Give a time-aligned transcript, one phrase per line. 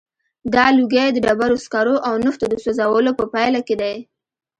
[0.53, 3.95] دا لوګی د ډبرو سکرو او نفتو د سوځولو په پایله کې دی.